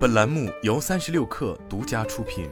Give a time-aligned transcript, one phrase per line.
[0.00, 2.48] 本栏目由三十六氪独家出品。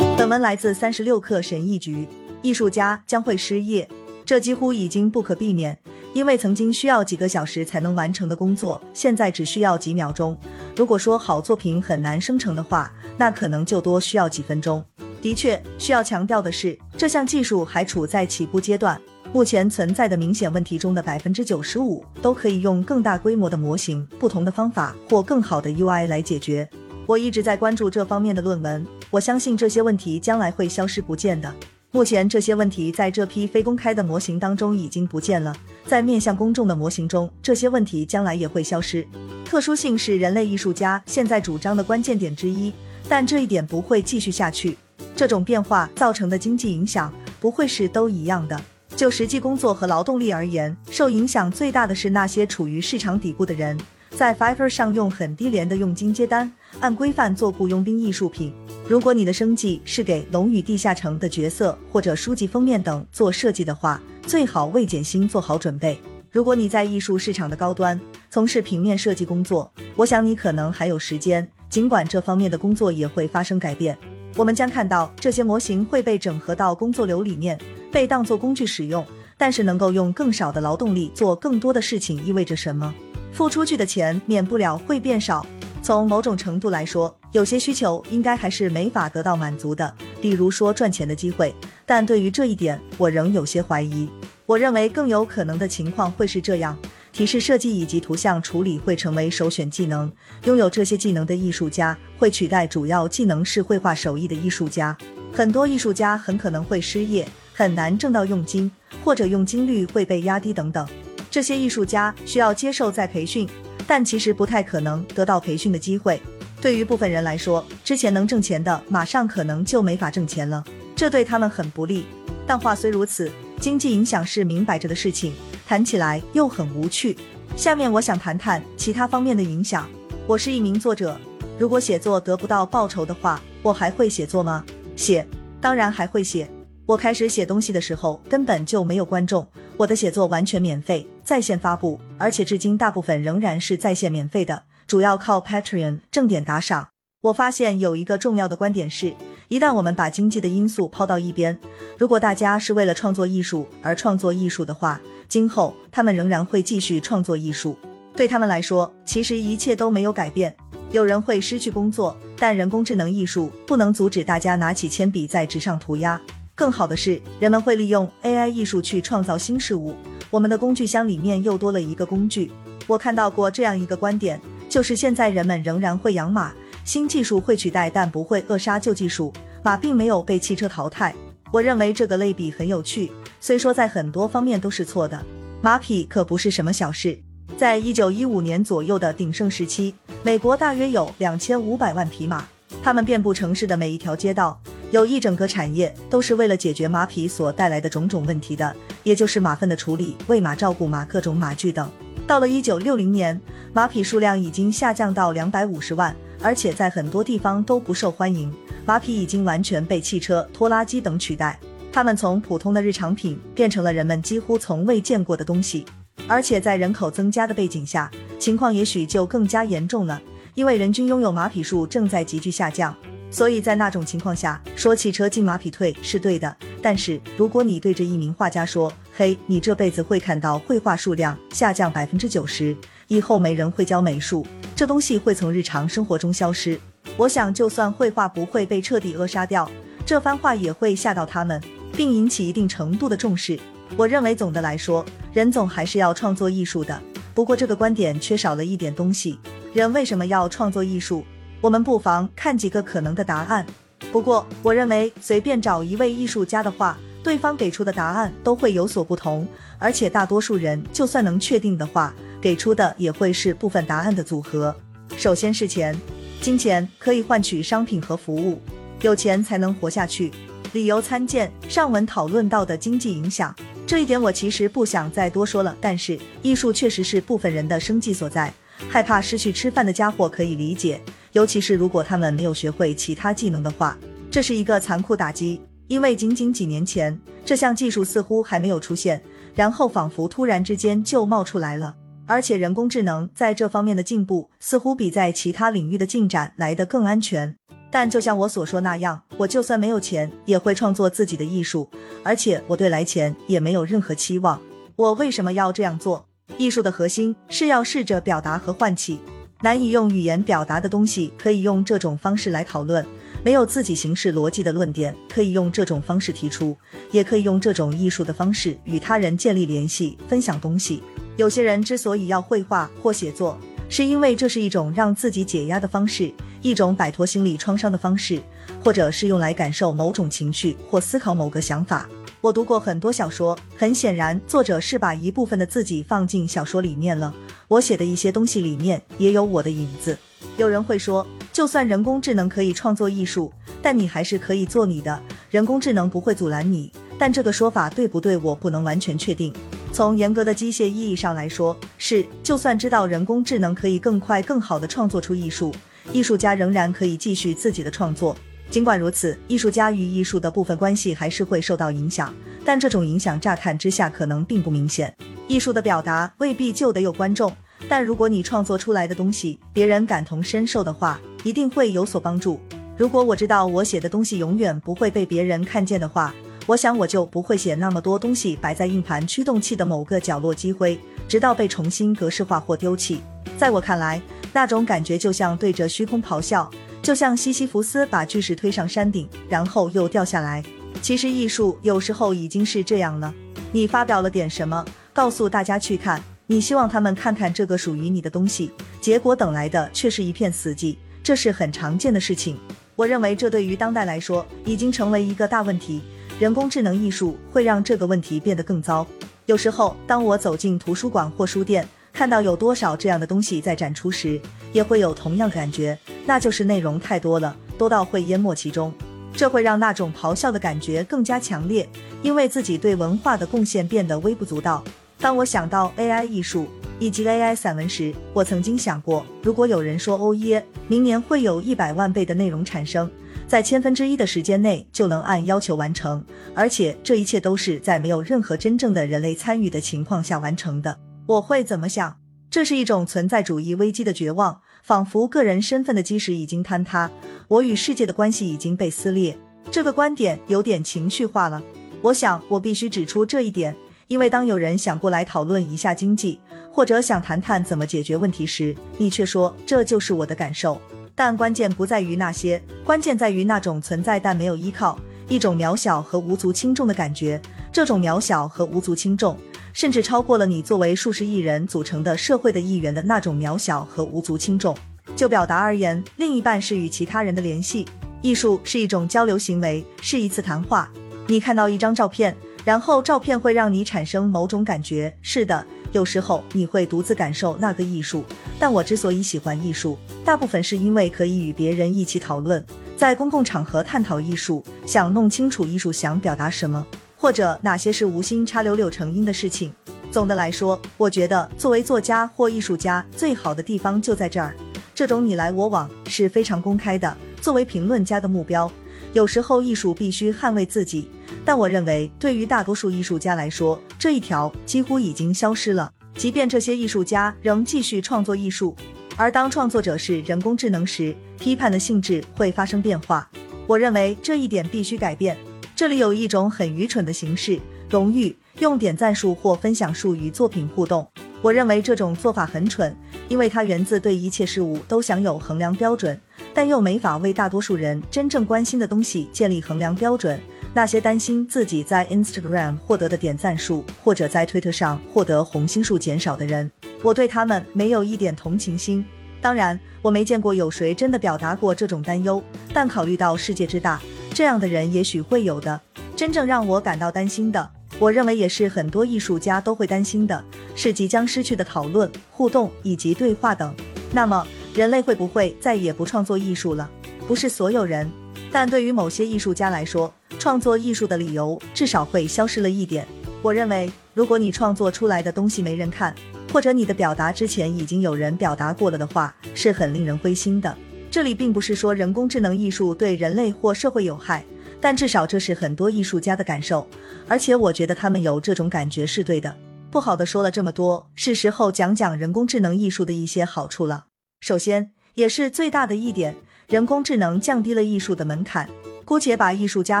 [0.16, 2.08] 本文来自三十六氪神译局。
[2.40, 3.86] 艺术家将会失业，
[4.24, 5.78] 这几乎已经不可避免，
[6.14, 10.34] 因为曾经需要几个小时才能完成的工作，现在只需要几秒钟。
[10.74, 14.82] 如果说好作品很难生成的话，那可能就多需要几分钟。
[15.20, 18.98] 的确，需要强调的是，这项技术还处在起步阶段。
[19.32, 26.68] 目前存在的明显问题中的百分之九十五都可以用更大规模的模型、不同的方法或更好的 UI 来解决。
[27.06, 31.54] 我一直在关注这方面的论文，我相信这些问题将来会消失不见的。
[31.92, 35.54] 目前这些问题在这批非公开的模型当中已经不见了，
[35.86, 39.06] 在面向公众的模型中，这些问题将来也会消失。
[39.44, 42.72] 特殊性是人类艺术家现在主张的关键点之一，
[43.08, 44.76] 但这一点不会继续下去。
[45.14, 48.60] 这种变化造成的经济影响不会是都一样的。
[49.00, 53.74] 就实际工作和劳动力而言，受影响最大的是那些处于市场底部的人，
[54.10, 58.52] 在 Fiverr 上用很低廉的佣金接单，按规范做雇佣兵艺术品。
[58.86, 65.98] 如果你的生计是给《龙与地下城》的角色或者书籍封面等做设计的话，最好为减薪做好准备。
[66.30, 73.96] 如果你在艺术市场的高端从事平面设计工作，我想你可能还有时间，尽管这方面的工作也会发生改变。
[74.36, 77.58] 我们将看到这些模型会被整合到工作流里面，
[77.90, 79.04] 被当作工具使用。
[79.36, 82.92] 但是能够用更少的劳动力做更多的事情意味着什么？
[83.32, 85.46] 付出去的钱免不了会变少。
[85.82, 91.54] 从某种程度来说，有些需求应该还是没法得到满足的，比如说赚钱的机会。
[91.86, 94.06] 但对于这一点，我仍有些怀疑。
[94.44, 96.76] 我认为更有可能的情况会是这样。
[97.12, 100.10] 提示设计以及图像处理会成为首选技能，
[100.44, 104.96] 拥有这些技能的艺术家会取代主要技能是绘画手艺的艺术家。
[105.32, 108.70] 很多艺术家很可能会失业，很难挣到佣金，
[109.04, 110.86] 或者佣金率会被压低等等。
[111.30, 113.48] 这些艺术家需要接受再培训，
[113.86, 116.20] 但其实不太可能得到培训的机会。
[116.60, 120.64] 对于部分人来说，之前能挣钱的，马上可能就没法挣钱了，
[120.96, 122.04] 这对他们很不利。
[122.46, 125.32] 但话虽如此，经济影响是明摆着的事情。
[125.70, 127.16] 谈起来又很无趣。
[127.54, 129.88] 下面我想谈谈其他方面的影响。
[130.26, 131.16] 我是一名作者，
[131.60, 134.64] 如果写作得不到报酬的话，我还会写作吗？
[134.96, 135.24] 写，
[135.60, 136.50] 当然还会写。
[136.86, 146.88] 我开始写东西的时候根本就没有观众，我的写作完全免费，在线发布，而且至今大部分仍然是在线免费的，主要靠 Patreon 正点打赏。
[147.20, 149.14] 我发现有一个重要的观点是，
[149.46, 151.56] 一旦我们把经济的因素抛到一边，
[151.96, 155.00] 如果大家是为了创作艺术而创作艺术的话。
[155.30, 157.76] 今后他们仍然会继续创作艺术，
[158.16, 160.52] 对他们来说，其实一切都没有改变。
[160.90, 166.20] 有人会失去工作，但人工智能艺术不能阻止大家拿起铅笔在纸上涂鸦。
[166.56, 169.94] 更好的是，人们会利用 AI 艺术去创造新事物。
[170.30, 172.50] 我们的工具箱里面又多了一个工具。
[172.88, 176.52] 我看到过这样一个观点，就是现在人们仍然会养马，
[176.84, 179.32] 新技术会取代，但不会扼杀旧技术。
[179.62, 181.14] 马并没有被汽车淘汰。
[181.52, 183.12] 我认为这个类比很有趣。
[183.42, 185.24] 虽说在很多方面都是错的，
[185.62, 187.18] 马匹可不是什么小事。
[187.56, 192.46] 在一九一五年左右的鼎盛时期，美国大约有两千五百万匹马，
[192.82, 201.90] 它们遍布城市的每一条街道，有一整个产业都是为了解决马匹所带来的种种问题的，也就是马粪的处理、喂马、照顾马、各种马具等。
[202.26, 203.40] 到了一九六零年，
[203.72, 208.52] 马匹数量已经下降到两百五十万，而且在很多地方都不受欢迎。
[208.84, 211.58] 马匹已经完全被汽车、拖拉机等取代。
[211.92, 215.84] 它们从普通的日常品变成了人们几乎从未见过的东西，
[216.28, 220.20] 而且在人口增加的背景下，情况也许就更加严重了。
[220.54, 222.94] 因为人均拥有马匹数正在急剧下降，
[223.30, 226.56] 所以在那种情况下，说汽车进马匹退是对的。
[226.82, 232.76] 但是如果你对着一名画家说：“嘿，你这辈子会看到绘画数量下降百分之九十，
[233.08, 236.78] 以后没人会教美术，这东西会从日常生活中消失。”
[237.16, 239.70] 我想，就算绘画不会被彻底扼杀掉，
[240.06, 241.60] 这番话也会吓到他们。
[242.00, 243.60] 并引起一定程度的重视。
[243.94, 246.98] 我认为总的来说，人总还是要创作艺术的。
[247.34, 249.38] 不过这个观点缺少了一点东西。
[249.74, 251.22] 人为什么要创作艺术？
[251.60, 253.66] 我们不妨看几个可能的答案。
[254.10, 259.46] 不过我认为随便找一位艺术家的话，对方给出的答案都会有所不同。
[259.78, 264.74] 而且大多数人就算能确定的话，给出的也会是部分答案的组合。
[265.18, 265.94] 首先是钱，
[266.40, 268.58] 金钱可以换取商品和服务，
[269.02, 270.32] 有钱才能活下去。
[270.72, 273.54] 理由参见上文讨论到的经济影响，
[273.86, 275.76] 这一点我其实不想再多说了。
[275.80, 278.52] 但是艺术确实是部分人的生计所在，
[278.88, 281.00] 害怕失去吃饭的家伙可以理解，
[281.32, 283.98] 尤其是如果他们没有学会其他技能的话，
[284.30, 285.60] 这是一个残酷打击。
[285.88, 289.20] 因为仅仅几年前，这项技术似乎还没有出现，
[289.56, 291.96] 然后仿佛突然之间就冒出来了。
[292.26, 297.56] 而且人工智能在这方面的进步，似乎比在其他领域的进展来得更安全。
[297.90, 301.88] 但就像我所说那样，我就算没有钱，也会创作自己的艺术，
[302.22, 304.60] 而且我对来钱也没有任何期望。
[304.96, 306.26] 我为什么要这样做？
[306.56, 309.20] 艺术的核心是要试着表达和唤起
[309.62, 313.04] 难以用语言表达的东西，可以用这种方式来讨论。
[313.42, 316.76] 没有自己形式逻辑的论点，可以用这种方式提出，
[317.10, 321.02] 也可以用这种艺术的方式与他人建立联系，分享东西。
[321.36, 323.58] 有些人之所以要绘画或写作，
[323.90, 326.32] 是因为这是一种让自己解压的方式，
[326.62, 328.40] 一种摆脱心理创伤的方式，
[328.84, 332.08] 或者是用来感受某种情绪或思考某个想法。
[332.40, 337.34] 我读过很多小说，很显然，作者是把一部分的自己放进小说里面了。
[337.66, 340.16] 我写的一些东西里面也有我的影子。
[340.56, 343.52] 有人会说，就算人工智能可以创作艺术，
[343.82, 345.20] 但你还是可以做你的，
[345.50, 346.92] 人工智能不会阻拦你。
[347.18, 349.52] 但这个说法对不对，我不能完全确定。
[349.92, 352.24] 从严格的机械意义上来说，是。
[352.42, 355.74] 就算知道人工智能可以更快、更好地创作出艺术，
[356.12, 358.36] 艺术家仍然可以继续自己的创作。
[358.70, 362.32] 尽管如此，艺术家与艺术的部分关系还是会受到影响，
[362.64, 365.14] 但这种影响乍看之下可能并不明显。
[365.48, 367.52] 艺术的表达未必就得有观众。
[367.88, 372.60] 但如果你创作出来的东西别人感同身受的话，一定会有所帮助。
[372.96, 376.34] 如果我知道我写的东西永远不会被别人看见的话，
[376.66, 380.98] 我想我就不会写那么多东西摆在硬盘驱动器的某个角落积灰，
[381.28, 383.20] 直到被重新格式化或丢弃。
[383.58, 384.20] 在我看来，
[384.52, 386.70] 那种感觉就像对着虚空咆哮，
[387.02, 390.62] 就像西西弗斯把巨石推上山顶，然后又掉下来。
[391.02, 393.34] 其实艺术有时候已经是这样了。
[393.72, 396.22] 你发表了点什么，告诉大家去看。
[396.46, 402.58] 你希望他们看看这个属于你的东西，结果等来的却是一片死寂，这是很常见的事情。
[402.96, 406.02] 我认为这对于当代来说已经成为一个大问题。
[406.40, 409.06] 人工智能艺术会让这个问题变得更糟。
[409.44, 414.40] 有时候，当我走进图书馆或书店，看到有多少这样的东西在展出时，
[414.72, 418.90] 也会有同样感觉，那就是内容太多了，多到会淹没其中。
[419.34, 421.86] 这会让那种咆哮的感觉更加强烈，
[422.22, 424.82] 因为自己对文化的贡献变得微不足道。
[425.18, 426.66] 当我想到 AI 艺术
[426.98, 433.10] 以及 AI 散文时，我曾经想过，如果有人说哦耶，明年会有一百万倍的内容产生，
[433.50, 436.24] 在千分之一的时间内就能按要求完成，
[436.54, 442.16] 而且这一切都是在没有任何真正的人类参与的情况下完成的，我会怎么想？
[442.48, 447.10] 这是一种存在主义危机的绝望，仿佛个人身份的基石已经坍塌，
[447.48, 449.36] 我与世界的关系已经被撕裂。
[449.68, 451.60] 这个观点有点情绪化了，
[452.02, 453.74] 我想我必须指出这一点。
[454.06, 456.38] 因为当有人想过来讨论一下经济，
[456.70, 460.80] 或者想谈谈怎么解决问题时，你却说这就是我的感受。
[461.22, 467.38] 但关键不在于那些，关键在于那种存在但没有依靠，一种渺小和无足轻重的感觉。
[467.70, 469.36] 这种渺小和无足轻重，
[469.74, 474.74] 甚至超过了你作为数十亿人组成的社会的一员的那种渺小和无足轻重。
[475.14, 477.86] 就表达而言，另一半是与其他人的联系。
[478.22, 480.90] 艺术是一种交流行为，是一次谈话。
[481.26, 482.34] 你看到一张照片。
[482.62, 488.24] 然后照片会让你产生某种感觉，是的，有时候你会独自感受那个艺术。
[488.58, 492.64] 但我之所以喜欢艺术，大部分是因为可以与别人一起讨论，
[492.96, 499.72] 在公共场合探讨艺术，想弄清楚艺术想表达什么，或者哪些是无心插柳柳成荫的事情。
[500.10, 504.54] 总的来说，我觉得作为作家或艺术家，最好的地方就在这儿，
[504.94, 507.16] 这种你来我往是非常公开的。
[507.40, 508.70] 作为评论家的目标，
[509.12, 511.08] 有时候艺术必须捍卫自己。
[511.44, 515.90] 但我认为，对于大多数艺术家来说，这一条几乎已经消失了。
[516.14, 518.76] 即便这些艺术家仍继续创作艺术，
[519.16, 523.28] 而当创作者是人工智能时，批判的性质会发生变化。
[523.66, 525.36] 我认为这一点必须改变。
[525.74, 531.08] 这里有一种很愚蠢的形式——荣誉，用点赞数或分享数与作品互动。
[531.42, 532.94] 我认为这种做法很蠢，
[533.28, 536.18] 因为它源自对一切事物都享有衡量标准，
[536.52, 540.38] 但又没法为大多数人真正关心的东西建立衡量标准。
[540.72, 546.70] 那些担心自己在 Instagram 获得的点赞数，或者在推特上获得红心数减少的人，
[547.02, 549.04] 我对他们没有一点同情心。
[549.40, 552.42] 当然，我没见过有谁真的表达过这种担忧。
[552.74, 553.98] 但考虑到世界之大，
[554.34, 555.80] 这样的人也许会有的。
[556.14, 557.70] 真正让我感到担心的，
[558.00, 560.42] 我认为也是很多艺术家都会担心的，
[560.74, 563.72] 是即将失去的讨论、互动以及对话等。
[564.10, 566.90] 那么，人类会不会再也不创作艺术了？
[567.28, 568.10] 不是所有人，
[568.50, 570.12] 但对于某些艺术家来说。
[570.38, 573.06] 创作艺术的理由至少会消失了一点。
[573.42, 576.14] 我认为，如果你创作出来的东西没人看，
[576.50, 580.74] 或者你的表达之前已经有人表达过了的话，是很令人灰心的。
[581.10, 584.42] 这里并不是说人工智能艺术对人类或社会有害，
[584.80, 586.86] 但至少这是很多艺术家的感受，
[587.28, 589.54] 而且我觉得他们有这种感觉是对的。
[589.90, 594.06] 不好的说了这么多，是时候讲讲人工智能艺术的一些好处了。
[594.40, 596.34] 首先，也是最大的一点，
[596.68, 598.68] 人工智能降低了艺术的门槛。
[599.04, 600.00] 姑且把艺术家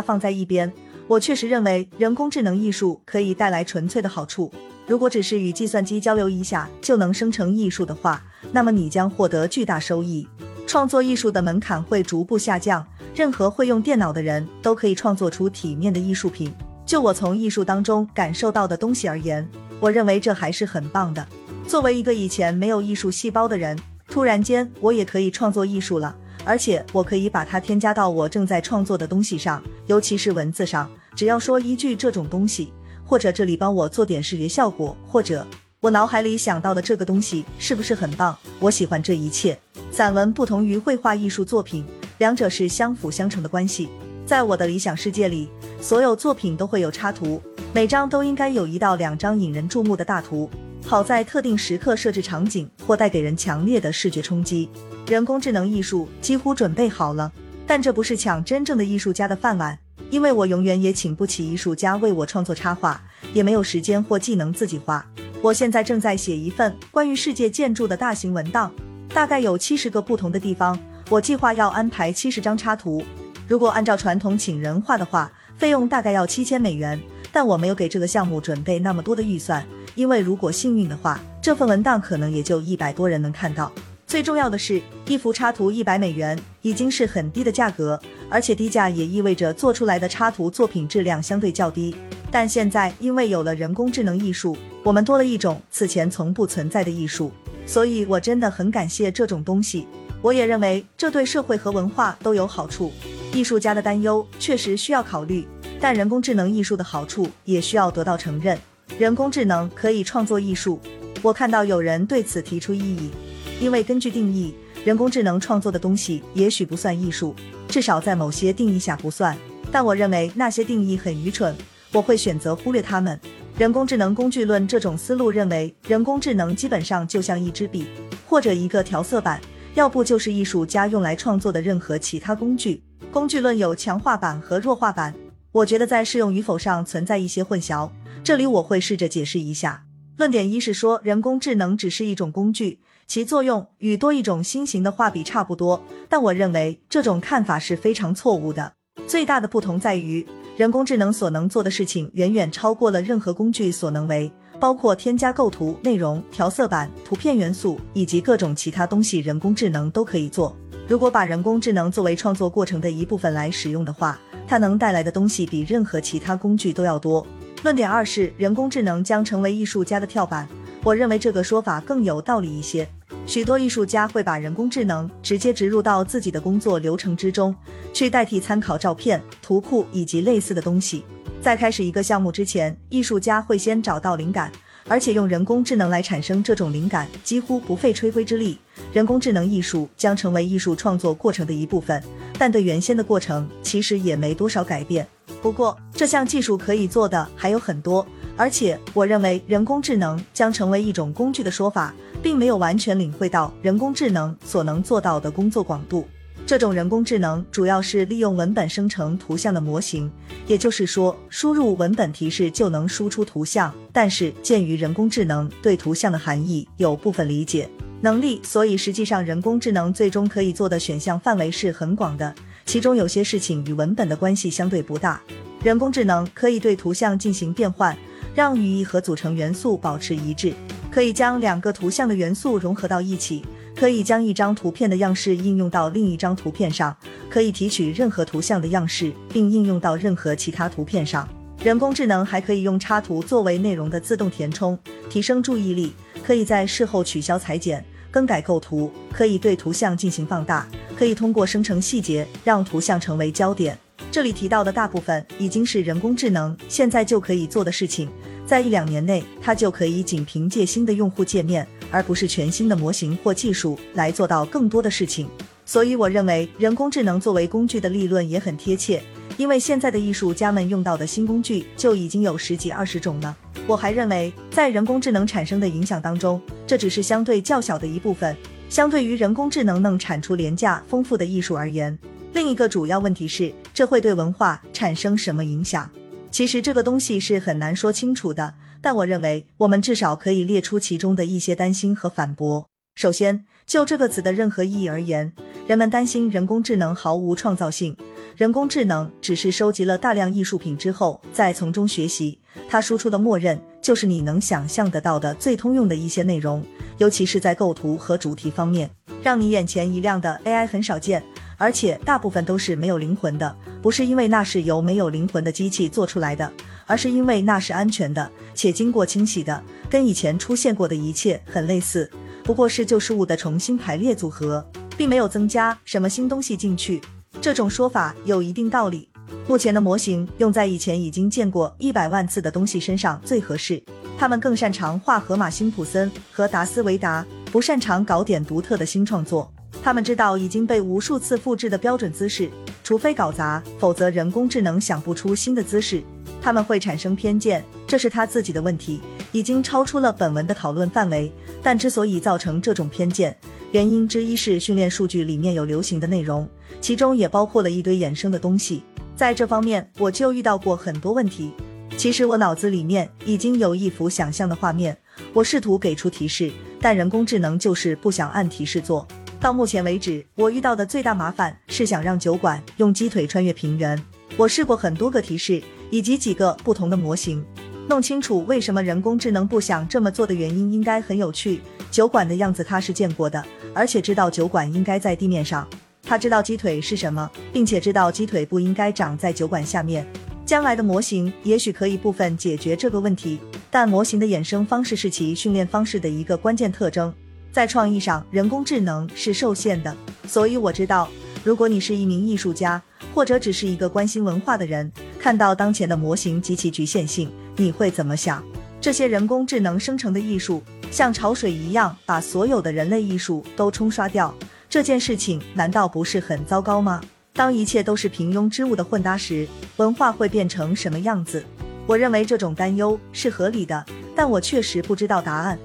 [0.00, 0.72] 放在一边，
[1.08, 4.52] 我确实认为人工智能艺术可以带来纯粹的好处。
[4.86, 8.22] 如果只是与计算机交流一下就能生成艺术的话，
[8.52, 10.26] 那么你将获得巨大收益。
[10.70, 16.54] 创作艺术的门槛会逐步下降，任何会用电脑的人都可以创作出体面的艺术品。
[16.86, 19.44] 就我从艺术当中感受到的东西而言。
[19.80, 21.26] 我认为这还是很棒的。
[21.66, 30.88] 作为一个以前没有艺术细胞的人，突然间我也可以创作艺术了，而且我可以把它添加到我正在创作的东西上，尤其是文字上。
[31.16, 32.72] 只要说一句这种东西，
[33.04, 35.44] 或者这里帮我做点视觉效果，或者
[35.82, 38.36] 我脑海里想到的这个东西，是不是很棒？
[38.58, 39.58] 我喜欢这一切。
[39.90, 41.86] 散文不同于绘画艺术作品，
[42.18, 43.88] 两者是相辅相成的关系。
[44.26, 45.48] 在我的理想世界里，
[45.80, 47.40] 所有作品都会有插图。
[47.72, 50.50] 每张都应该有一到两张引人注目的大图，
[50.84, 54.68] 好在特定时刻设置场景或带给人强烈的视觉冲击。
[55.06, 57.32] 人工智能艺术几乎准备好了，
[57.66, 59.78] 但这不是抢真正的艺术家的饭碗，
[60.10, 65.06] 因为我永远也请不起艺术家为我创作插画，也没有时间或技能自己画。
[65.42, 68.70] 我现在正在写一份关于世界建筑的大型文档，
[69.08, 70.78] 大概有七十个不同的地方，
[71.08, 73.02] 我计划要安排七十张插图。
[73.48, 77.00] 如果按照传统请人画的话，费用大概要七千美元。
[77.32, 83.72] 但我没有给这个项目准备那么多的预算，因为如果幸运的话，这份文档可能也就一百多人能看到。
[84.06, 91.94] 最重要的是，一幅插图一百美元已经是很低的价格，而且低价也意味着做出来的插图作品质量相对较低。
[92.30, 97.32] 但现在因为有了人工智能艺术，我们多了一种此前从不存在的艺术，
[97.66, 99.86] 所以我真的很感谢这种东西。
[100.22, 102.92] 我也认为这对社会和文化都有好处。
[103.32, 105.46] 艺术家的担忧确实需要考虑。
[105.82, 108.58] 但人工智能艺术的好处也需要得到承认。
[108.98, 110.78] 人工智能可以创作艺术，
[111.22, 113.10] 我看到有人对此提出异议，
[113.58, 117.34] 因为根据定义，人工智能创作的东西也许不算艺术，
[117.66, 119.34] 至少在某些定义下不算。
[119.72, 121.56] 但我认为那些定义很愚蠢，
[121.92, 123.18] 我会选择忽略它们。
[123.58, 127.86] 人工智能工具论这种思路认为，人工智能基本上就像一支笔
[128.26, 129.40] 或者一个调色板，
[129.74, 132.82] 要不就是艺术家用来创作的任何其他工具。
[133.12, 135.14] 工具论有强化版和弱化版。
[135.52, 137.90] 我觉得在适用与否上存在一些混淆，
[138.22, 139.82] 这里我会试着解释一下。
[140.16, 142.78] 论点一是说，人工智能只是一种工具，
[143.08, 145.82] 其作用与多一种新型的画笔差不多。
[146.08, 148.74] 但我认为这种看法是非常错误的。
[149.08, 150.24] 最大的不同在于，
[150.60, 160.54] 人工智能所能做的事情远远超过了任何工具所能为，包括添加构图、内容、调色板、图片元素以及各种其他东西，人工智能都可以做。
[160.86, 167.26] 如果把人工智能作为创作过程的一部分来使用的话，它能带来的东西比任何其他工具都要多。
[167.62, 170.46] 论点二是人工智能将成为艺术家的跳板，
[170.84, 172.86] 我认为这个说法更有道理一些。
[173.30, 177.54] 许多艺术家会把人工智能直接植入到自己的工作流程之中，
[177.92, 181.04] 去代替参考照片、图库以及类似的东西。
[181.40, 184.50] 在开始一个项目之前，艺术家会先找到灵感。
[184.88, 188.58] 而且用人工智能来产生这种灵感，几乎不费吹灰之力。
[188.92, 192.02] 人工智能艺术将成为艺术创作过程的一部分，
[192.36, 195.06] 但对原先的过程其实也没多少改变。
[195.40, 198.04] 不过，这项技术可以做的还有很多，
[198.36, 206.06] 而且我认为人工智能将成为一种工具的说法，并没有完全领会到人工智能所能做到的工作广度。
[206.46, 210.10] 这种人工智能主要是利用文本生成图像的模型，
[210.48, 213.72] 也就是说，输入文本提示就能输出图像。
[213.92, 217.68] 但是，鉴于人工智能对图像的含义有部分理解
[218.00, 222.34] 能力，所以实际上人工智能最终可以做的选项范围是很广的。
[222.64, 225.20] 其中有些事情与文本的关系相对不大。
[225.62, 227.96] 人工智能可以对图像进行变换，
[228.34, 230.52] 让语义和组成元素保持一致，
[230.90, 233.44] 可以将两个图像的元素融合到一起。
[233.76, 236.94] 可以将一张图片的样式应用到另一张图片上，
[237.30, 241.26] 可以提取任何图像的样式并应用到任何其他图片上。
[241.62, 244.78] 人工智能还可以用插图作为内容的自动填充，
[245.08, 245.94] 提升注意力。
[246.22, 253.78] 可以在事后取消裁剪、更改构图，可以对图像进行放大，可以通过生成细节让图像成为焦点。
[254.10, 258.08] 这里提到的大部分已经是人工智能现在就可以做的事情，
[258.44, 261.66] 在一两年内，它就可以仅凭借新的用户界面。
[261.92, 265.28] 而不是全新的模型或技术来做到更多的事情，
[265.66, 269.02] 所以我认为人工智能作为工具的立论也很贴切，
[269.36, 273.36] 因为现在的艺术家们用到的新工具就已经有十几二十种了。
[273.66, 278.36] 我还认为，在人工智能产生的影响当中，这只是相对较小的一部分。
[278.68, 281.98] 相对于人工智能能产出廉价丰富的艺术而言，
[282.32, 285.90] 另一个主要问题是，这会对文化产生什么影响？
[286.30, 288.54] 其实这个东西是很难说清楚的。
[288.82, 292.66] 但我认为我们至少可以列出其中的一些担心和反驳。
[292.94, 295.32] 首先，就这个词的任何意义而言，
[295.66, 297.94] 人们担心人工智能毫无创造性。
[298.36, 302.38] 人工智能只是收集了大量艺术品之后，再从中学习，
[302.70, 306.64] 它输出的默认就是你能想象得到的最通用的一些内容，
[306.96, 308.88] 尤其是在构图和主题方面，
[309.22, 311.22] 让你眼前一亮的 AI 很少见，
[311.60, 316.50] 而且大部分都是没有灵魂的，不是因为那是由没有灵魂的机器做出来的，
[316.86, 322.10] 而是因为那是安全的且经过清洗的，跟以前出现过的一切很类似，
[322.42, 326.98] 不过是旧事物的重新排列组合，并没有增加什么新东西进去。
[327.42, 329.10] 这种说法有一定道理。
[329.46, 333.82] 目前的模型用在以前已经见过一百万次的东西身上最合适。
[334.18, 339.52] 他们更擅长画河马辛普森和达斯维达，不擅长搞点独特的新创作。
[339.82, 342.50] 他们知道已经被无数次复制的标准姿势，
[342.84, 346.02] 除非搞砸，否则人工智能想不出新的姿势。
[346.42, 349.00] 他们会产生偏见，这是他自己的问题，
[349.32, 351.30] 已经超出了本文的讨论范围。
[351.62, 353.36] 但之所以造成这种偏见，
[353.72, 356.48] 原因之一是训练数据里面有流行的内容，
[356.80, 358.82] 其中也包括了一堆衍生的东西。
[359.14, 361.52] 在这方面，我就遇到过很多问题。
[361.96, 364.96] 其实我脑子里面已经有一幅想象的画面，
[365.34, 366.50] 我试图给出提示，
[366.80, 369.06] 但人工智能就是不想按提示做。
[369.40, 373.98] 到目前为止，我遇到的最大麻烦是想让酒馆用鸡腿穿越平原。
[374.36, 377.42] 我试过很多个提示，以及几个不同的模型。
[377.88, 381.62] 弄清楚为什么人工智能不想这么做的原因应该很有趣。
[381.90, 383.42] 酒馆的样子他是见过的，
[383.74, 385.66] 而且知道酒馆应该在地面上。
[386.02, 390.06] 他知道鸡腿是什么，并且知道鸡腿不应该长在酒馆下面。
[390.44, 397.12] 将来的模型也许可以部分解决这个问题，但模型的衍生方式是其训练方式的一个关键特征。
[397.52, 399.96] 在创意上，人工智能是受限的。
[400.26, 401.08] 所以我知道，
[401.42, 402.80] 如果你是一名艺术家，
[403.14, 407.30] 或者只是一个关心文化的人，看到当前的模型及其局限性。
[407.56, 408.42] 你会怎么想？
[408.80, 414.34] 这些人工智能生成的艺术像潮水一样把所有的人类艺术都冲刷掉，
[414.68, 417.00] 这件事情难道不是很糟糕吗？
[417.34, 421.44] 当一切都是平庸之物的混搭时，文化会变成什么样子？
[421.86, 423.84] 我认为这种担忧是合理的，
[424.16, 425.58] 但我确实不知道答案。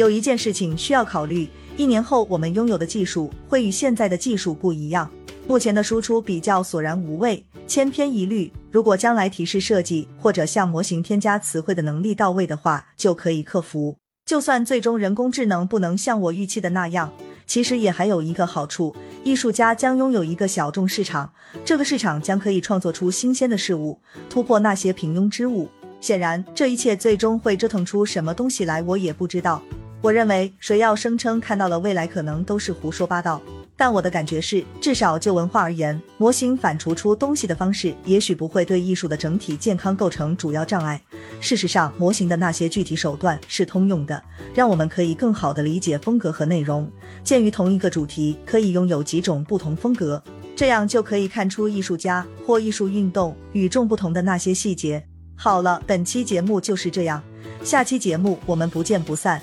[0.00, 5.10] 有一件事情需要考虑：一年后我们拥有的技术会与现在的技术不一样。
[5.46, 7.44] 目前的输出比较索然无味。
[7.66, 8.50] 千篇一律。
[8.70, 13.94] 如果将来提示设计或者向模型添加词汇的能力到位的话，就可以克服。
[14.24, 17.12] 就算最终人工智能不能像我预期的那样，
[17.46, 21.30] 其实也还有一个好处：艺术家将拥有一个小众市场，
[21.62, 25.68] 这个市场将可以创作出新鲜的事物，突破那些平庸之物。
[26.00, 29.60] 显然，这一切最终会折腾出什么东西来，我也不知道。
[30.02, 33.40] 我认为，谁要声称看到了未来，可能都是胡说八道。
[33.76, 41.00] 但我的感觉是，至少就文化而言，模型反刍出东西的方式，也许不会对艺术的整体健康构成主要障碍。
[41.40, 44.22] 事实上，模型的那些具体手段是通用的，
[44.54, 46.90] 让我们可以更好地理解风格和内容。
[47.24, 50.22] 鉴于同一个主题可以拥有几种不同风格，
[50.54, 55.02] 这样就可以看出艺术家或艺术运动与众不同的那些细节。
[55.36, 57.22] 好了，本期节目就是这样，
[57.64, 59.40] 下期节目我们不见不散。